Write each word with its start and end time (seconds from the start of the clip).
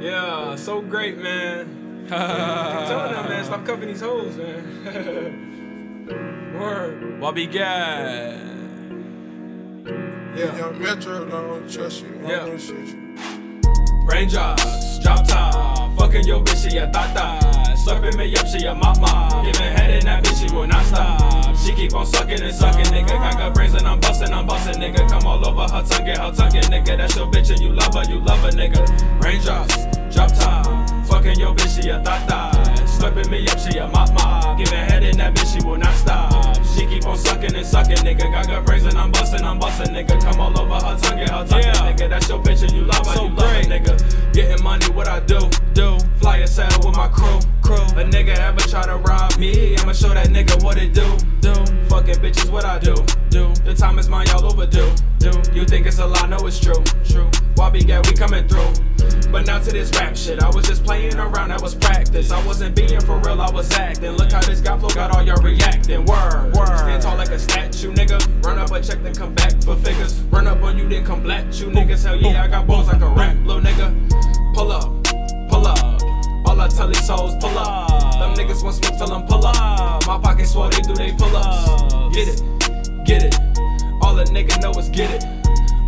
Yeah, 0.00 0.56
so 0.56 0.80
great, 0.80 1.18
man. 1.18 2.08
I'm 2.10 2.86
telling 2.86 3.12
them, 3.12 3.28
man, 3.28 3.44
stop 3.44 3.64
cuffing 3.64 3.88
these 3.88 4.00
hoes, 4.00 4.36
man. 4.36 6.04
Word. 6.60 7.20
Wabi 7.20 7.46
Gad. 7.46 8.40
Yeah, 10.36 10.56
young 10.58 10.82
Metro 10.82 11.24
don't 11.24 11.70
trust 11.72 12.02
you. 12.02 12.20
Yeah. 12.22 12.46
Yeah. 12.46 12.58
Shoot 12.58 12.88
you. 12.88 13.00
Raindrops, 14.04 14.98
drop 14.98 15.26
top, 15.26 15.96
fucking 15.98 16.26
your 16.26 16.42
bitch, 16.42 16.70
she 16.70 16.76
a 16.76 16.90
tata. 16.90 17.38
Slurping 17.74 18.16
me 18.18 18.36
up, 18.36 18.46
she 18.46 18.66
a 18.66 18.74
mama. 18.74 19.42
Giving 19.44 19.72
head 19.72 19.90
in 19.90 20.04
that 20.04 20.22
bitch, 20.24 20.46
she 20.46 20.54
will 20.54 20.66
not 20.66 20.84
stop. 20.84 21.56
She 21.56 21.72
keep 21.94 22.00
on 22.00 22.06
sucking 22.06 22.42
and 22.42 22.54
sucking, 22.54 22.86
nigga. 22.86 23.18
I 23.18 23.32
got 23.32 23.54
brains 23.54 23.74
and 23.74 23.86
I'm 23.86 24.00
busting, 24.00 24.32
I'm 24.32 24.46
busting, 24.46 24.82
nigga. 24.82 25.08
Come 25.08 25.26
all 25.26 25.46
over 25.46 25.62
her 25.62 25.82
tongue, 25.82 26.04
get 26.04 26.18
her 26.18 26.32
tongue, 26.32 26.50
nigga. 26.50 26.96
That's 26.96 27.14
your 27.16 27.26
bitch 27.26 27.50
and 27.50 27.60
you 27.60 27.70
love 27.70 27.94
her, 27.94 28.02
you 28.10 28.18
love 28.20 28.40
her, 28.40 28.50
nigga. 28.50 28.82
Raindrops, 29.22 29.76
drop 30.12 30.32
top, 30.32 30.66
fucking 31.06 31.38
your 31.38 31.54
bitch, 31.54 31.80
she 31.82 31.88
a 31.90 32.02
tata. 32.02 32.58
Slurping 32.84 33.30
me 33.30 33.46
up, 33.46 33.58
she 33.58 33.78
a 33.78 33.86
mama. 33.88 34.56
Giving 34.58 34.74
head 34.74 35.04
in 35.04 35.16
that 35.18 35.34
bitch, 35.34 35.54
she 35.60 35.64
will 35.66 35.76
not 35.76 35.94
stop. 35.94 36.56
She 36.74 36.86
keep 36.86 37.06
on 37.06 37.16
sucking 37.16 37.54
and 37.54 37.66
sucking, 37.66 37.98
nigga. 37.98 38.26
I 38.34 38.42
got 38.44 38.66
brains 38.66 38.84
and 38.86 38.98
I'm 38.98 39.12
busting, 39.12 39.44
I'm 39.44 39.58
busting, 39.60 39.94
nigga. 39.94 40.20
Come 40.20 40.40
all 40.40 40.58
over 40.58 40.74
her 40.84 40.98
tongue, 40.98 41.18
get 41.18 41.30
her 41.30 41.46
tongue, 41.46 41.62
Yeah. 41.62 41.92
nigga. 41.92 42.08
That's 42.08 42.28
your 42.28 42.42
bitch 42.42 42.62
and 42.62 42.72
you 42.72 42.82
love 42.82 43.06
her, 43.06 43.14
So 43.14 43.24
you 43.24 43.30
love 43.30 43.50
her, 43.50 43.62
nigga. 43.62 44.32
Getting 44.32 44.64
money, 44.64 44.86
what 44.86 45.06
I 45.06 45.20
do, 45.20 45.38
do. 45.74 45.96
Fly 46.16 46.38
a 46.38 46.46
sail 46.46 46.66
with 46.84 46.96
my 46.96 47.06
crew, 47.06 47.38
crew. 47.62 47.76
A 48.00 48.04
nigga 48.04 48.36
ever 48.38 48.58
try 48.60 48.82
to 48.84 48.96
rob 48.96 49.36
me, 49.38 49.76
I'ma 49.78 49.92
show 49.92 50.08
that 50.08 50.28
nigga 50.28 50.60
what 50.64 50.76
it 50.76 50.92
do. 50.92 51.03
Fucking 52.34 52.50
bitches, 52.50 52.52
what 52.52 52.64
I 52.64 52.78
do, 52.78 52.94
do. 53.30 53.52
The 53.64 53.74
time 53.74 53.98
is 53.98 54.08
mine, 54.08 54.26
y'all 54.28 54.44
overdue, 54.44 54.90
do. 55.18 55.30
You 55.52 55.64
think 55.64 55.86
it's 55.86 55.98
a 55.98 56.06
lie, 56.06 56.26
no, 56.26 56.36
it's 56.46 56.58
true, 56.58 56.82
true. 57.04 57.30
Wabi 57.56 57.84
Gad, 57.84 58.06
we 58.06 58.14
coming 58.14 58.46
through. 58.48 58.72
But 59.30 59.46
now 59.46 59.58
to 59.58 59.70
this 59.70 59.90
rap 59.98 60.16
shit, 60.16 60.42
I 60.42 60.48
was 60.54 60.66
just 60.66 60.84
playing 60.84 61.16
around, 61.16 61.52
I 61.52 61.60
was 61.60 61.74
practice. 61.74 62.30
I 62.30 62.44
wasn't 62.46 62.76
being 62.76 63.00
for 63.00 63.18
real, 63.18 63.40
I 63.40 63.50
was 63.50 63.70
acting. 63.72 64.12
Look 64.12 64.32
how 64.32 64.40
this 64.42 64.60
guy 64.60 64.78
flow 64.78 64.88
got 64.90 65.14
all 65.14 65.22
y'all 65.22 65.42
reacting. 65.42 66.04
Word, 66.04 66.52
Word. 66.54 66.78
Stand 66.78 67.02
tall 67.02 67.16
like 67.16 67.30
a 67.30 67.38
statue, 67.38 67.92
nigga. 67.92 68.44
Run 68.44 68.58
up 68.58 68.70
a 68.70 68.80
check, 68.80 69.02
then 69.02 69.14
come 69.14 69.34
back 69.34 69.62
for 69.62 69.76
figures. 69.76 70.20
Run 70.30 70.46
up 70.46 70.62
on 70.62 70.78
you, 70.78 70.88
then 70.88 71.04
come 71.04 71.22
black 71.22 71.44
you 71.58 71.66
niggas. 71.66 72.04
Hell 72.04 72.16
yeah, 72.16 72.42
I 72.42 72.48
got 72.48 72.66
balls 72.66 72.88
like 72.88 73.02
a 73.02 73.08
rap, 73.08 73.36
little 73.44 73.62
nigga. 73.62 74.43
Get 84.94 85.24
it. 85.24 85.24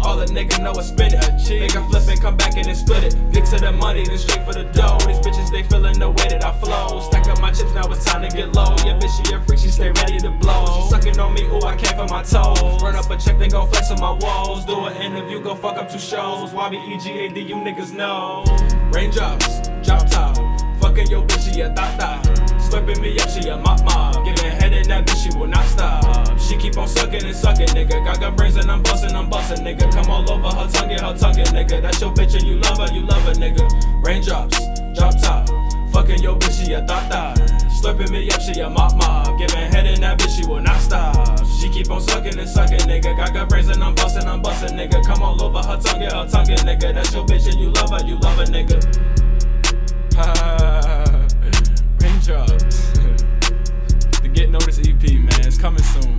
All 0.01 0.21
a 0.21 0.27
nigga 0.27 0.63
know 0.63 0.73
is 0.73 0.89
spin 0.89 1.15
it. 1.15 1.25
Make 1.49 1.75
a 1.75 1.83
flip 1.89 2.09
and 2.09 2.21
come 2.21 2.37
back 2.37 2.57
and 2.57 2.67
then 2.67 2.75
split 2.75 3.05
it. 3.05 3.33
Get 3.33 3.47
to 3.47 3.57
the 3.57 3.73
money, 3.73 4.05
then 4.05 4.19
straight 4.19 4.45
for 4.45 4.53
the 4.53 4.65
dough. 4.65 4.99
These 5.07 5.19
bitches, 5.19 5.51
they 5.51 5.63
feeling 5.63 5.99
the 5.99 6.11
way 6.11 6.29
that 6.29 6.45
I 6.45 6.53
flow. 6.61 7.01
Stack 7.01 7.27
up 7.29 7.41
my 7.41 7.51
chips, 7.51 7.73
now 7.75 7.91
it's 7.91 8.05
time 8.05 8.29
to 8.29 8.37
get 8.37 8.55
low. 8.55 8.75
Yeah, 8.85 8.99
bitch, 8.99 9.15
she 9.17 9.35
a 9.35 9.41
freak, 9.43 9.59
she 9.59 9.69
stay 9.69 9.91
ready 9.91 10.19
to 10.19 10.31
blow. 10.31 10.67
She 10.67 10.91
sucking 10.91 11.19
on 11.19 11.35
me, 11.35 11.43
ooh, 11.45 11.63
I 11.63 11.77
can't 11.77 11.97
feel 11.97 12.09
my 12.09 12.23
toes. 12.23 12.83
Run 12.83 12.95
up 12.95 13.11
a 13.11 13.17
check, 13.17 13.39
then 13.39 13.51
go 13.51 13.67
flex 13.67 13.91
on 13.91 14.01
my 14.01 14.13
walls. 14.13 14.65
Do 14.65 14.85
an 14.85 14.97
interview, 15.01 15.41
go 15.41 15.55
fuck 15.55 15.77
up 15.77 15.91
two 15.91 15.99
shows. 15.99 16.51
YB, 16.51 16.75
EGAD, 16.95 17.49
you 17.49 17.57
niggas 17.57 17.95
know. 17.95 18.45
Raindrops, 18.93 19.69
drop 19.83 20.07
top. 20.11 20.37
Fucking 20.81 21.09
your 21.09 21.23
bitch, 21.23 21.53
she 21.53 21.61
a 21.63 21.73
tata. 21.73 22.56
Slurping 22.67 23.01
me 23.01 23.17
up, 23.21 23.31
she 23.31 23.49
a 23.49 23.57
mama. 23.57 24.11
Giving 24.25 24.51
head 24.51 24.73
in 24.73 24.89
that 24.89 25.07
bitch, 25.07 25.23
she 25.23 25.39
will 25.39 25.47
not 25.47 25.65
stop. 25.67 26.39
She 26.39 26.57
keep 26.57 26.77
on 26.77 26.89
sucking 26.89 27.25
and 27.25 27.37
sucking, 27.37 27.69
nigga. 27.69 28.05
Got 28.05 28.19
good 28.19 28.37
brains 28.37 28.57
and 28.57 28.69
I'm 28.71 28.83
busting, 28.83 29.15
I'm 29.15 29.31
busting, 29.31 29.65
nigga. 29.65 29.93
Come 29.93 30.11
all 30.11 30.29
over 30.31 30.49
her 30.49 30.69
tongue, 30.69 30.89
get 30.89 31.01
her 31.01 31.17
tongue, 31.17 31.35
nigga. 31.35 31.81
That's 31.81 32.01
your 32.01 32.13
bitch 32.13 32.35
and 32.35 32.43
you 32.43 32.59
love 32.59 32.79
her, 32.79 32.93
you 32.93 33.07
love 33.07 33.23
her, 33.23 33.35
nigga. 33.35 33.65
Raindrops, 34.05 34.59
drop 34.99 35.17
top. 35.23 35.49
Fucking 35.93 36.23
your 36.23 36.37
bitch, 36.37 36.67
she 36.67 36.73
a 36.73 36.85
tata. 36.85 37.41
Slurping 37.81 38.11
me 38.11 38.29
up, 38.31 38.41
she 38.41 38.59
a 38.61 38.69
mama. 38.69 39.37
Giving 39.39 39.71
head 39.71 39.87
in 39.87 40.01
that 40.01 40.19
bitch, 40.19 40.37
she 40.37 40.45
will 40.47 40.61
not 40.61 40.81
stop. 40.81 41.47
She 41.47 41.69
keep 41.71 41.89
on 41.91 42.01
sucking 42.01 42.37
and 42.37 42.49
sucking, 42.49 42.81
nigga. 42.81 43.17
Got 43.17 43.33
good 43.33 43.49
brains 43.49 43.69
and 43.69 43.83
I'm 43.83 43.95
busting, 43.95 44.27
I'm 44.27 44.43
busting, 44.43 44.77
nigga. 44.77 45.05
Come 45.07 45.23
all 45.23 45.41
over 45.41 45.59
her 45.59 45.79
tongue, 45.79 46.01
get 46.01 46.13
her 46.13 46.27
tongue, 46.29 46.47
nigga. 46.47 46.93
That's 46.93 47.15
your 47.15 47.25
bitch 47.25 47.47
and 47.49 47.61
you 47.61 47.71
love 47.71 47.91
her, 47.91 48.05
you 48.05 48.17
love 48.19 48.37
her, 48.39 48.45
nigga. 48.45 48.83
Raindrops. 52.29 52.91
the 54.21 54.31
Get 54.33 54.51
Notice 54.51 54.81
EP, 54.81 55.03
man. 55.13 55.47
It's 55.47 55.59
coming 55.59 55.83
soon. 55.83 56.16